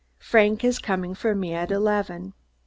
[0.17, 2.33] Frank is coming for me at eleven.